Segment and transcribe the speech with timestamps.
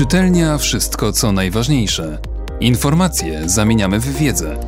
[0.00, 2.18] Czytelnia wszystko co najważniejsze.
[2.60, 4.60] Informacje zamieniamy w wiedzę.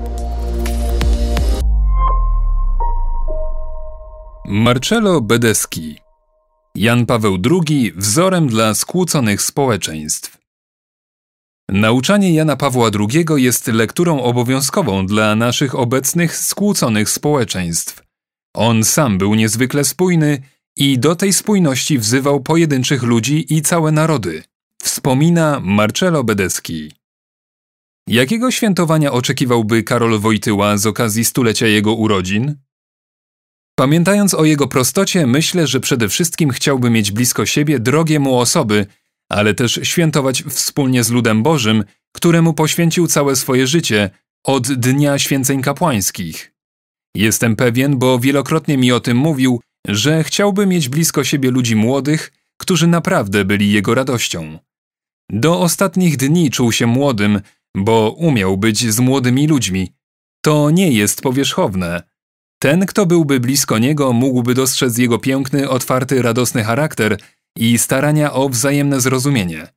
[4.44, 5.98] Marcello Bedeski
[6.74, 10.38] Jan Paweł II wzorem dla skłóconych społeczeństw.
[11.68, 18.02] Nauczanie Jana Pawła II jest lekturą obowiązkową dla naszych obecnych skłóconych społeczeństw.
[18.54, 20.42] On sam był niezwykle spójny
[20.76, 24.42] i do tej spójności wzywał pojedynczych ludzi i całe narody.
[24.82, 26.92] Wspomina Marcello Bedeski.
[28.08, 32.56] Jakiego świętowania oczekiwałby Karol Wojtyła z okazji stulecia jego urodzin?
[33.78, 38.86] Pamiętając o jego prostocie, myślę, że przede wszystkim chciałby mieć blisko siebie drogie mu osoby,
[39.30, 44.10] ale też świętować wspólnie z ludem Bożym, któremu poświęcił całe swoje życie
[44.44, 46.52] od dnia święceń kapłańskich.
[47.16, 52.32] Jestem pewien, bo wielokrotnie mi o tym mówił, że chciałby mieć blisko siebie ludzi młodych,
[52.56, 54.58] którzy naprawdę byli jego radością.
[55.30, 57.40] Do ostatnich dni czuł się młodym,
[57.76, 59.92] bo umiał być z młodymi ludźmi.
[60.44, 62.02] To nie jest powierzchowne.
[62.62, 67.18] Ten, kto byłby blisko niego, mógłby dostrzec jego piękny, otwarty, radosny charakter
[67.56, 69.68] i starania o wzajemne zrozumienie.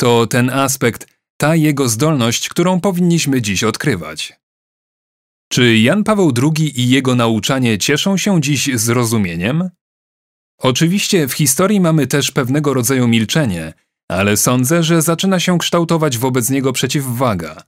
[0.00, 4.32] To ten aspekt, ta jego zdolność, którą powinniśmy dziś odkrywać.
[5.52, 9.70] Czy Jan Paweł II i jego nauczanie cieszą się dziś zrozumieniem?
[10.58, 13.72] Oczywiście w historii mamy też pewnego rodzaju milczenie,
[14.10, 17.62] ale sądzę, że zaczyna się kształtować wobec niego przeciwwaga.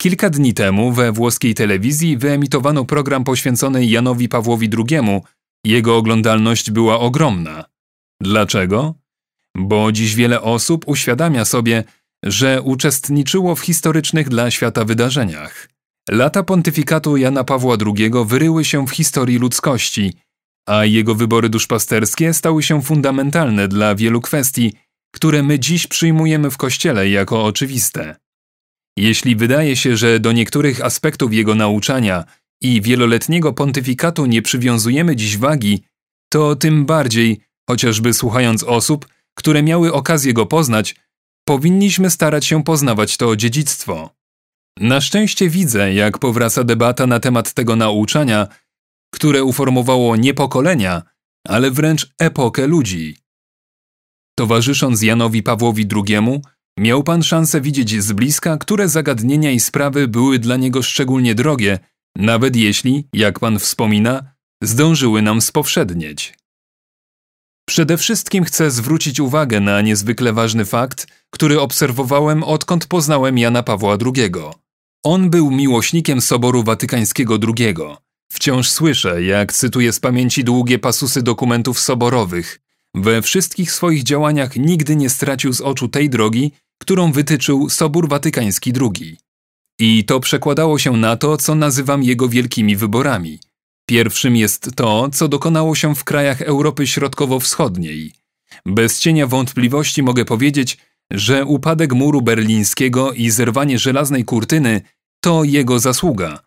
[0.00, 5.20] Kilka dni temu we włoskiej telewizji wyemitowano program poświęcony Janowi Pawłowi II.
[5.64, 7.64] Jego oglądalność była ogromna.
[8.22, 8.94] Dlaczego?
[9.56, 11.84] Bo dziś wiele osób uświadamia sobie,
[12.24, 15.68] że uczestniczyło w historycznych dla świata wydarzeniach.
[16.10, 20.12] Lata pontyfikatu Jana Pawła II wyryły się w historii ludzkości,
[20.68, 24.72] a jego wybory duszpasterskie stały się fundamentalne dla wielu kwestii,
[25.14, 28.16] które my dziś przyjmujemy w Kościele jako oczywiste.
[28.98, 32.24] Jeśli wydaje się, że do niektórych aspektów jego nauczania
[32.60, 35.82] i wieloletniego pontyfikatu nie przywiązujemy dziś wagi,
[36.32, 37.40] to tym bardziej,
[37.70, 40.96] chociażby słuchając osób, które miały okazję go poznać,
[41.44, 44.10] powinniśmy starać się poznawać to dziedzictwo.
[44.80, 48.48] Na szczęście widzę, jak powraca debata na temat tego nauczania,
[49.14, 51.02] które uformowało nie pokolenia,
[51.46, 53.16] ale wręcz epokę ludzi.
[54.38, 56.40] Towarzysząc Janowi Pawłowi II,
[56.78, 61.78] miał pan szansę widzieć z bliska, które zagadnienia i sprawy były dla niego szczególnie drogie,
[62.16, 66.34] nawet jeśli, jak pan wspomina, zdążyły nam spowszednieć.
[67.68, 73.96] Przede wszystkim chcę zwrócić uwagę na niezwykle ważny fakt, który obserwowałem odkąd poznałem Jana Pawła
[74.06, 74.32] II.
[75.04, 77.74] On był miłośnikiem Soboru Watykańskiego II.
[78.32, 82.67] Wciąż słyszę, jak cytuję z pamięci długie pasusy dokumentów soborowych,
[82.98, 88.72] we wszystkich swoich działaniach nigdy nie stracił z oczu tej drogi, którą wytyczył Sobór Watykański
[88.80, 89.16] II.
[89.78, 93.38] I to przekładało się na to, co nazywam jego wielkimi wyborami.
[93.88, 98.12] Pierwszym jest to, co dokonało się w krajach Europy Środkowo-Wschodniej.
[98.66, 100.78] Bez cienia wątpliwości mogę powiedzieć,
[101.12, 104.80] że upadek muru berlińskiego i zerwanie żelaznej kurtyny
[105.20, 106.42] to jego zasługa.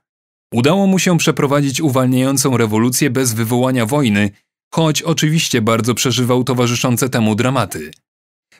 [0.53, 4.29] Udało mu się przeprowadzić uwalniającą rewolucję bez wywołania wojny
[4.73, 7.91] choć oczywiście bardzo przeżywał towarzyszące temu dramaty.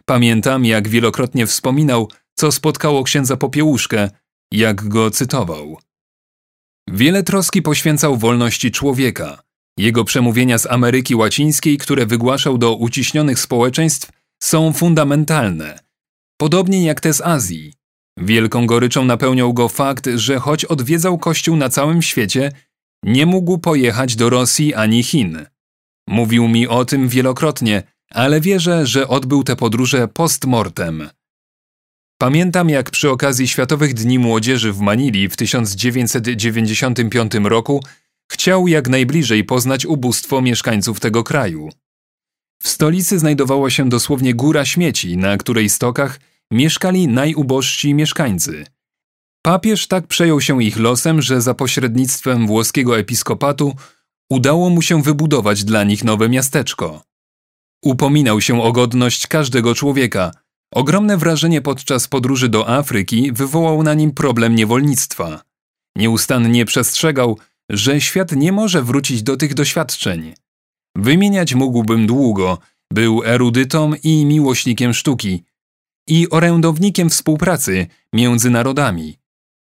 [0.05, 4.09] Pamiętam, jak wielokrotnie wspominał, co spotkało księdza Popiełuszkę,
[4.51, 5.77] jak go cytował.
[6.89, 9.41] Wiele troski poświęcał wolności człowieka.
[9.77, 14.11] Jego przemówienia z Ameryki Łacińskiej, które wygłaszał do uciśnionych społeczeństw,
[14.43, 15.79] są fundamentalne.
[16.37, 17.73] Podobnie jak te z Azji.
[18.17, 22.51] Wielką goryczą napełniał go fakt, że choć odwiedzał Kościół na całym świecie,
[23.03, 25.45] nie mógł pojechać do Rosji ani Chin.
[26.11, 31.09] Mówił mi o tym wielokrotnie, ale wierzę, że odbył te podróże post mortem.
[32.17, 37.83] Pamiętam, jak przy okazji Światowych Dni Młodzieży w Manili w 1995 roku
[38.31, 41.69] chciał jak najbliżej poznać ubóstwo mieszkańców tego kraju.
[42.61, 46.19] W stolicy znajdowała się dosłownie góra śmieci, na której stokach
[46.51, 48.65] mieszkali najubożsi mieszkańcy.
[49.41, 53.75] Papież tak przejął się ich losem, że za pośrednictwem włoskiego episkopatu
[54.31, 57.03] udało mu się wybudować dla nich nowe miasteczko.
[57.83, 60.31] Upominał się o godność każdego człowieka.
[60.73, 65.41] Ogromne wrażenie podczas podróży do Afryki wywołał na nim problem niewolnictwa.
[65.97, 67.37] Nieustannie przestrzegał,
[67.69, 70.33] że świat nie może wrócić do tych doświadczeń.
[70.95, 72.57] Wymieniać mógłbym długo,
[72.93, 75.43] był erudytą i miłośnikiem sztuki
[76.07, 79.17] i orędownikiem współpracy między narodami.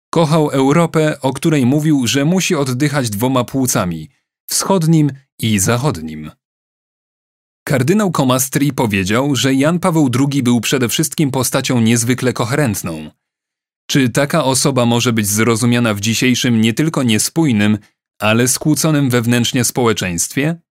[0.10, 4.10] Kochał Europę, o której mówił, że musi oddychać dwoma płucami–
[4.50, 6.32] wschodnim i zachodnim.
[7.64, 13.12] Kardynał Comastri powiedział, że Jan Paweł II był przede wszystkim postacią niezwykle koherentną.
[13.90, 17.78] Czy taka osoba może być zrozumiana w dzisiejszym nie tylko niespójnym,
[18.20, 20.62] ale skłóconym wewnętrznie społeczeństwie?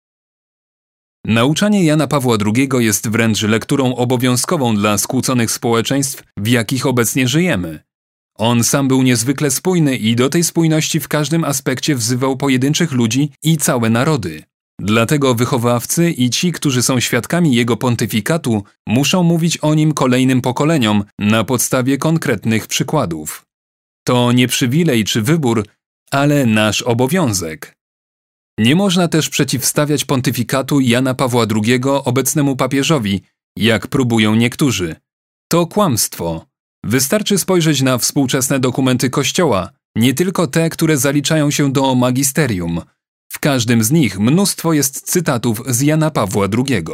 [1.25, 7.83] Nauczanie Jana Pawła II jest wręcz lekturą obowiązkową dla skłóconych społeczeństw, w jakich obecnie żyjemy.
[8.43, 13.31] On sam był niezwykle spójny i do tej spójności w każdym aspekcie wzywał pojedynczych ludzi
[13.43, 14.43] i całe narody.
[14.79, 21.03] Dlatego wychowawcy i ci, którzy są świadkami jego pontyfikatu, muszą mówić o nim kolejnym pokoleniom
[21.19, 23.45] na podstawie konkretnych przykładów.
[24.07, 25.65] To nie przywilej czy wybór,
[26.11, 27.75] ale nasz obowiązek.
[28.59, 33.21] Nie można też przeciwstawiać pontyfikatu Jana Pawła II obecnemu papieżowi,
[33.57, 34.95] jak próbują niektórzy.
[35.47, 36.50] To kłamstwo.
[36.83, 42.81] Wystarczy spojrzeć na współczesne dokumenty Kościoła, nie tylko te, które zaliczają się do magisterium.
[43.31, 46.85] W każdym z nich mnóstwo jest cytatów z Jana Pawła II.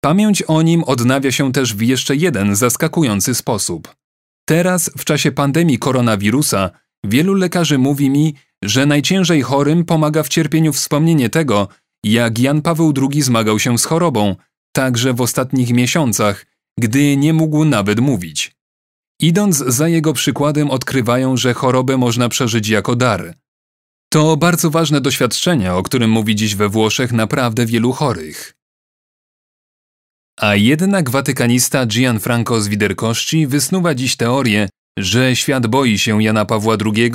[0.00, 3.94] Pamięć o nim odnawia się też w jeszcze jeden zaskakujący sposób.
[4.48, 6.70] Teraz, w czasie pandemii koronawirusa,
[7.04, 8.34] wielu lekarzy mówi mi,
[8.64, 11.68] że najciężej chorym pomaga w cierpieniu wspomnienie tego,
[12.04, 14.36] jak Jan Paweł II zmagał się z chorobą,
[14.72, 16.46] także w ostatnich miesiącach,
[16.78, 18.57] gdy nie mógł nawet mówić.
[19.22, 23.34] Idąc za jego przykładem, odkrywają, że chorobę można przeżyć jako dar.
[24.12, 28.54] To bardzo ważne doświadczenie, o którym mówi dziś we Włoszech naprawdę wielu chorych.
[30.40, 34.68] A jednak watykanista Gianfranco Swiderkowski wysnuwa dziś teorię,
[34.98, 37.12] że świat boi się Jana Pawła II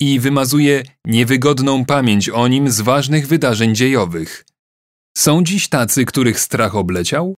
[0.00, 4.44] i wymazuje niewygodną pamięć o nim z ważnych wydarzeń dziejowych.
[5.16, 7.34] Są dziś tacy, których strach obleciał?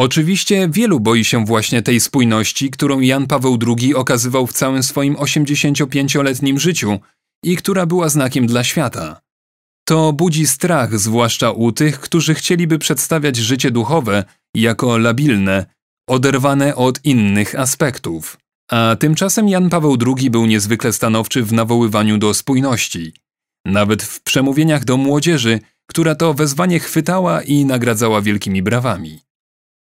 [0.00, 5.14] Oczywiście wielu boi się właśnie tej spójności, którą Jan Paweł II okazywał w całym swoim
[5.14, 6.98] 85-letnim życiu
[7.44, 9.20] i która była znakiem dla świata.
[9.88, 14.24] To budzi strach, zwłaszcza u tych, którzy chcieliby przedstawiać życie duchowe
[14.54, 15.66] jako labilne,
[16.08, 18.38] oderwane od innych aspektów.
[18.70, 23.12] A tymczasem Jan Paweł II był niezwykle stanowczy w nawoływaniu do spójności.
[23.66, 29.29] Nawet w przemówieniach do młodzieży, która to wezwanie chwytała i nagradzała wielkimi brawami.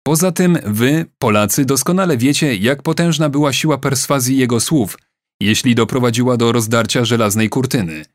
[0.03, 4.97] Poza tym wy, Polacy, doskonale wiecie, jak potężna była siła perswazji jego słów,
[5.41, 8.05] jeśli doprowadziła do rozdarcia żelaznej kurtyny.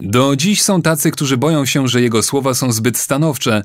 [0.00, 3.62] Do dziś są tacy, którzy boją się, że jego słowa są zbyt stanowcze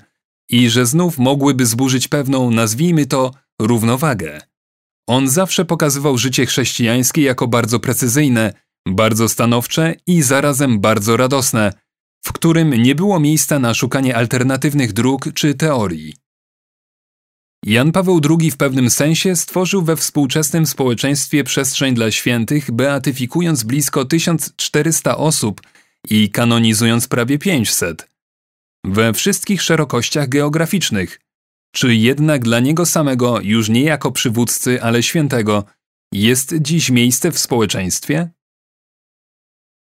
[0.50, 3.32] i że znów mogłyby zburzyć pewną, nazwijmy to,
[3.62, 4.42] równowagę.
[5.10, 8.54] On zawsze pokazywał życie chrześcijańskie jako bardzo precyzyjne,
[8.88, 11.74] bardzo stanowcze i zarazem bardzo radosne,
[12.26, 16.21] w którym nie było miejsca na szukanie alternatywnych dróg czy teorii.
[17.66, 24.06] Jan Paweł II w pewnym sensie stworzył we współczesnym społeczeństwie przestrzeń dla świętych, beatyfikując blisko
[24.06, 25.62] 1400 osób
[26.10, 28.10] i kanonizując prawie 500.
[28.86, 31.20] We wszystkich szerokościach geograficznych,
[31.72, 35.64] czy jednak dla niego samego, już nie jako przywódcy, ale świętego,
[36.14, 38.30] jest dziś miejsce w społeczeństwie?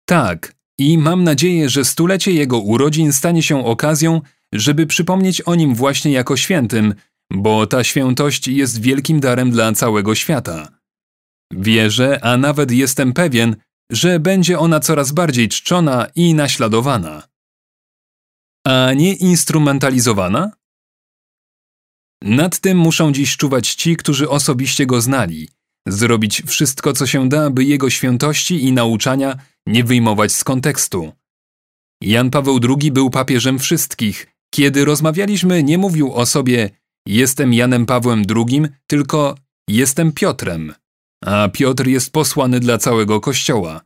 [0.07, 4.21] Tak, i mam nadzieję, że stulecie jego urodzin stanie się okazją,
[4.53, 6.95] żeby przypomnieć o nim właśnie jako świętym,
[7.33, 10.69] bo ta świętość jest wielkim darem dla całego świata.
[11.53, 13.57] Wierzę, a nawet jestem pewien,
[13.93, 17.29] że będzie ona coraz bardziej czczona i naśladowana.
[18.67, 20.51] A nie instrumentalizowana?
[22.23, 25.49] Nad tym muszą dziś czuwać ci, którzy osobiście go znali,
[25.89, 31.13] zrobić wszystko, co się da, by jego świętości i nauczania nie wyjmować z kontekstu.
[32.03, 34.27] Jan Paweł II był papieżem wszystkich.
[34.55, 36.71] Kiedy rozmawialiśmy, nie mówił o sobie
[37.07, 39.35] jestem Janem Pawłem II, tylko
[39.69, 40.75] jestem Piotrem.
[41.25, 43.81] A Piotr jest posłany dla całego Kościoła.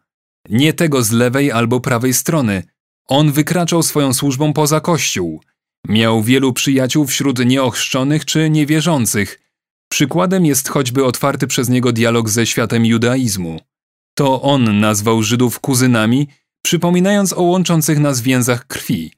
[0.48, 2.62] Nie tego z lewej albo prawej strony.
[3.08, 5.40] On wykraczał swoją służbą poza Kościół–
[5.88, 9.40] Miał wielu przyjaciół wśród nieochrzczonych czy niewierzących.
[9.90, 13.60] Przykładem jest choćby otwarty przez niego dialog ze światem judaizmu.
[14.14, 16.28] To on nazwał Żydów kuzynami,
[16.64, 19.12] przypominając o łączących nas więzach krwi.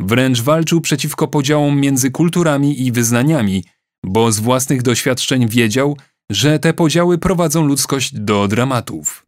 [0.00, 3.64] Wręcz walczył przeciwko podziałom między kulturami i wyznaniami,
[4.04, 5.96] bo z własnych doświadczeń wiedział,
[6.30, 9.26] że te podziały prowadzą ludzkość do dramatów.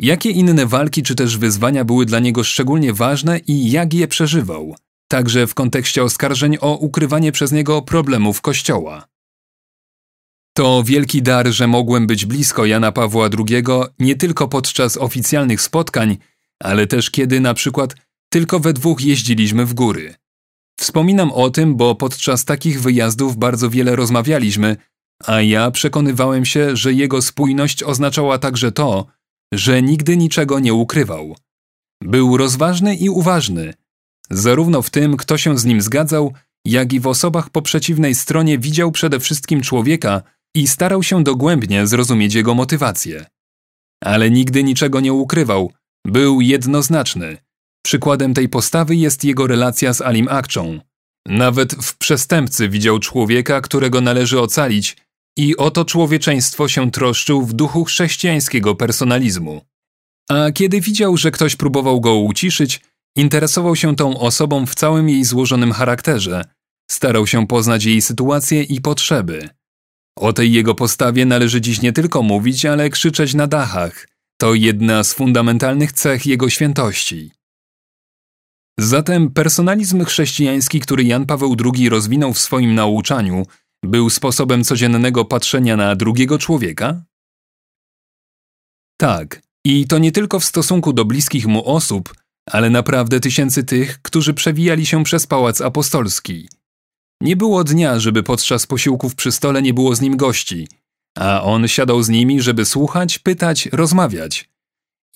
[0.00, 4.74] Jakie inne walki czy też wyzwania były dla niego szczególnie ważne i jak je przeżywał?
[5.08, 9.08] także w kontekście oskarżeń o ukrywanie przez niego problemów Kościoła.
[10.56, 13.64] To wielki dar, że mogłem być blisko Jana Pawła II
[13.98, 16.16] nie tylko podczas oficjalnych spotkań,
[16.62, 17.94] ale też kiedy na przykład
[18.28, 20.14] tylko we dwóch jeździliśmy w góry.
[20.80, 24.76] Wspominam o tym, bo podczas takich wyjazdów bardzo wiele rozmawialiśmy,
[25.24, 29.06] a ja przekonywałem się, że jego spójność oznaczała także to,
[29.52, 31.36] że nigdy niczego nie ukrywał.
[32.02, 33.74] Był rozważny i uważny,
[34.30, 36.32] Zarówno w tym, kto się z nim zgadzał,
[36.64, 40.22] jak i w osobach po przeciwnej stronie widział przede wszystkim człowieka
[40.54, 43.26] i starał się dogłębnie zrozumieć jego motywację.
[44.04, 45.72] Ale nigdy niczego nie ukrywał,
[46.06, 47.36] był jednoznaczny.
[47.82, 50.80] Przykładem tej postawy jest jego relacja z Alim Akczą.
[51.26, 54.96] Nawet w przestępcy widział człowieka, którego należy ocalić,
[55.38, 59.60] i o to człowieczeństwo się troszczył w duchu chrześcijańskiego personalizmu.
[60.30, 62.80] A kiedy widział, że ktoś próbował go uciszyć,
[63.16, 66.44] interesował się tą osobą w całym jej złożonym charakterze,
[66.90, 69.48] starał się poznać jej sytuację i potrzeby.
[70.18, 74.08] O tej jego postawie należy dziś nie tylko mówić, ale krzyczeć na dachach.
[74.40, 77.30] To jedna z fundamentalnych cech jego świętości.
[78.80, 83.46] Zatem personalizm chrześcijański, który Jan Paweł II rozwinął w swoim nauczaniu,
[83.84, 87.02] był sposobem codziennego patrzenia na drugiego człowieka?
[89.00, 92.14] Tak, i to nie tylko w stosunku do bliskich mu osób,
[92.50, 96.48] ale naprawdę tysięcy tych, którzy przewijali się przez pałac apostolski.
[97.20, 100.68] Nie było dnia, żeby podczas posiłków przy stole nie było z nim gości,
[101.16, 104.48] a on siadał z nimi, żeby słuchać, pytać, rozmawiać.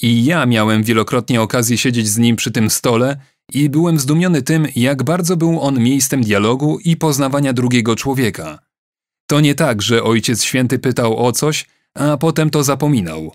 [0.03, 3.17] I ja miałem wielokrotnie okazję siedzieć z nim przy tym stole
[3.53, 8.59] i byłem zdumiony tym, jak bardzo był on miejscem dialogu i poznawania drugiego człowieka.
[9.27, 13.33] To nie tak, że Ojciec Święty pytał o coś, a potem to zapominał.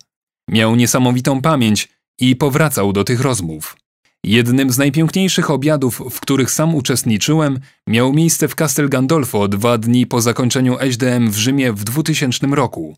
[0.49, 3.77] Miał niesamowitą pamięć i powracał do tych rozmów.
[4.23, 10.07] Jednym z najpiękniejszych obiadów, w których sam uczestniczyłem, miał miejsce w Castel Gandolfo dwa dni
[10.07, 12.97] po zakończeniu SDM w Rzymie w 2000 roku.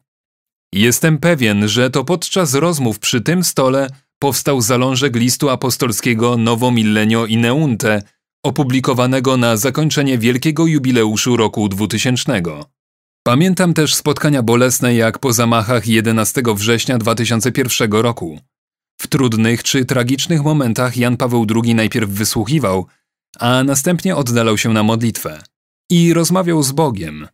[0.73, 3.87] Jestem pewien, że to podczas rozmów przy tym stole
[4.19, 8.01] powstał zalążek listu apostolskiego Novo Millenio Ineunte,
[8.43, 12.41] opublikowanego na zakończenie wielkiego jubileuszu roku 2000.
[13.23, 18.39] Pamiętam też spotkania bolesne jak po zamachach 11 września 2001 roku.
[19.01, 22.85] W trudnych czy tragicznych momentach Jan Paweł II najpierw wysłuchiwał,
[23.39, 25.41] a następnie oddalał się na modlitwę
[25.89, 27.27] i rozmawiał z Bogiem.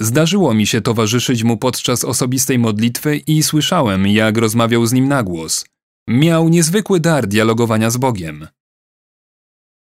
[0.00, 5.22] Zdarzyło mi się towarzyszyć mu podczas osobistej modlitwy i słyszałem, jak rozmawiał z nim na
[5.22, 5.64] głos.
[6.08, 8.46] Miał niezwykły dar dialogowania z Bogiem.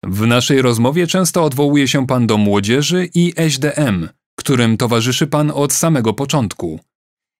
[0.04, 4.10] W naszej rozmowie często odwołuje się Pan do młodzieży i SDM,
[4.40, 6.80] którym towarzyszy Pan od samego początku.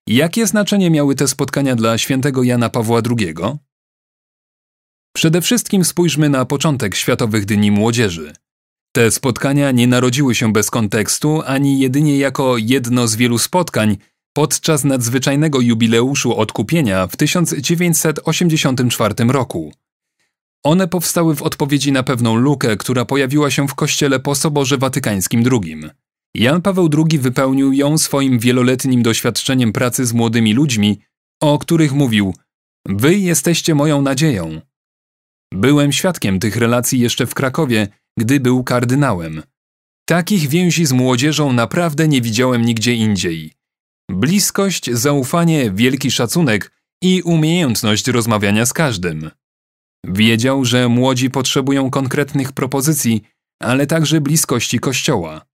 [0.08, 3.34] Jakie znaczenie miały te spotkania dla świętego Jana Pawła II?
[5.16, 8.32] Przede wszystkim spójrzmy na początek Światowych Dni Młodzieży.
[8.92, 13.96] Te spotkania nie narodziły się bez kontekstu, ani jedynie jako jedno z wielu spotkań
[14.32, 19.72] podczas nadzwyczajnego jubileuszu odkupienia w 1984 roku.
[20.64, 25.44] One powstały w odpowiedzi na pewną lukę, która pojawiła się w kościele po Soborze Watykańskim
[25.52, 25.80] II.
[26.34, 31.00] Jan Paweł II wypełnił ją swoim wieloletnim doświadczeniem pracy z młodymi ludźmi,
[31.40, 32.34] o których mówił:
[32.86, 34.60] Wy jesteście moją nadzieją.
[35.52, 39.42] Byłem świadkiem tych relacji jeszcze w Krakowie, gdy był kardynałem.
[40.08, 43.57] Takich więzi z młodzieżą naprawdę nie widziałem nigdzie indziej.
[44.10, 46.72] Bliskość, zaufanie, wielki szacunek
[47.02, 49.30] i umiejętność rozmawiania z każdym.
[50.06, 53.22] Wiedział, że młodzi potrzebują konkretnych propozycji,
[53.62, 55.46] ale także bliskości Kościoła.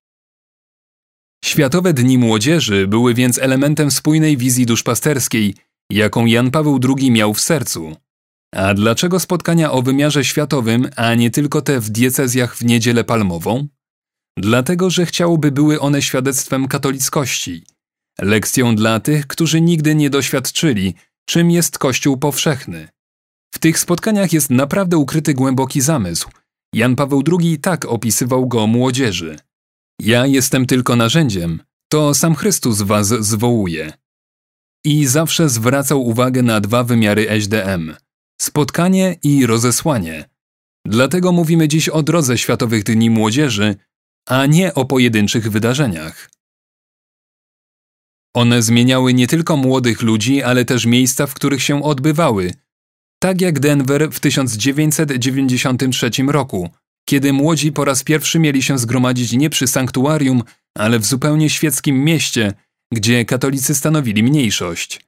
[1.44, 5.54] Światowe Dni Młodzieży były więc elementem spójnej wizji duszpasterskiej,
[5.90, 7.96] jaką Jan Paweł II miał w sercu.
[8.54, 13.68] A dlaczego spotkania o wymiarze światowym, a nie tylko te w diecezjach w niedzielę palmową?
[14.38, 17.64] Dlatego, że chciałby były one świadectwem katolickości,
[18.20, 20.94] lekcją dla tych, którzy nigdy nie doświadczyli,
[21.26, 22.88] czym jest Kościół powszechny.
[23.54, 26.28] W tych spotkaniach jest naprawdę ukryty głęboki zamysł.
[26.74, 29.36] Jan Paweł II tak opisywał go młodzieży.
[30.00, 33.92] Ja jestem tylko narzędziem, to sam Chrystus was zwołuje.
[34.84, 37.94] I zawsze zwracał uwagę na dwa wymiary SDM
[38.44, 40.24] spotkanie i rozesłanie.
[40.86, 43.76] Dlatego mówimy dziś o drodze Światowych Dni Młodzieży,
[44.28, 46.30] a nie o pojedynczych wydarzeniach.
[48.34, 52.52] One zmieniały nie tylko młodych ludzi, ale też miejsca, w których się odbywały,
[53.22, 56.70] tak jak Denver w 1993 roku,
[57.08, 60.42] kiedy młodzi po raz pierwszy mieli się zgromadzić nie przy sanktuarium,
[60.78, 62.52] ale w zupełnie świeckim mieście,
[62.92, 65.00] gdzie katolicy stanowili mniejszość.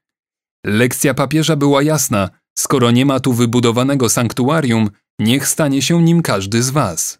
[0.66, 6.62] Lekcja papieża była jasna: skoro nie ma tu wybudowanego sanktuarium, niech stanie się nim każdy
[6.62, 7.18] z Was.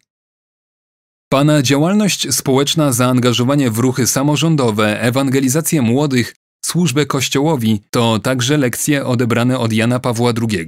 [1.29, 9.59] Pana działalność społeczna, zaangażowanie w ruchy samorządowe, ewangelizację młodych, służbę Kościołowi to także lekcje odebrane
[9.59, 10.67] od Jana Pawła II?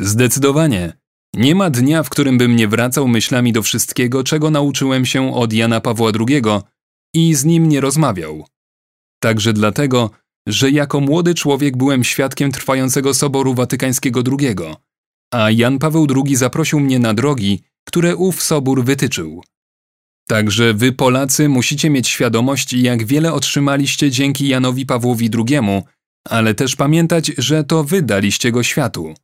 [0.00, 0.92] Zdecydowanie.
[1.34, 5.52] Nie ma dnia, w którym bym nie wracał myślami do wszystkiego, czego nauczyłem się od
[5.52, 6.42] Jana Pawła II
[7.14, 8.46] i z nim nie rozmawiał.
[9.22, 10.10] Także dlatego,
[10.48, 14.56] że jako młody człowiek byłem świadkiem trwającego Soboru Watykańskiego II,
[15.32, 19.42] a Jan Paweł II zaprosił mnie na drogi, które ów sobór wytyczył.
[20.28, 25.82] Także wy, Polacy, musicie mieć świadomość, jak wiele otrzymaliście dzięki Janowi Pawłowi II,
[26.28, 29.14] ale też pamiętać, że to wy daliście go światu.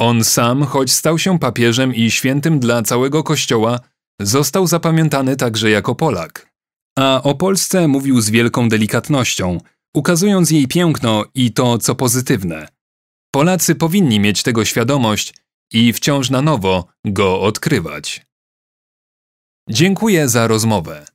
[0.00, 3.80] On sam, choć stał się papieżem i świętym dla całego Kościoła,
[4.20, 6.50] został zapamiętany także jako Polak.
[6.98, 9.58] A o Polsce mówił z wielką delikatnością,
[9.94, 12.68] ukazując jej piękno i to, co pozytywne.
[13.34, 15.34] Polacy powinni mieć tego świadomość
[15.72, 18.26] i wciąż na nowo go odkrywać.
[19.68, 21.06] Dziękuję za rozmowę.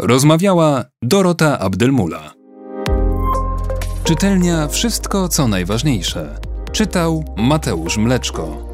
[0.00, 2.34] Rozmawiała Dorota Abdelmula.
[4.04, 6.40] Czytelnia Wszystko co najważniejsze.
[6.72, 8.67] Czytał Mateusz Mleczko.